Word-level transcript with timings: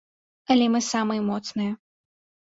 Але 0.53 0.65
мы 0.75 0.79
самыя 0.85 1.21
моцныя. 1.27 1.75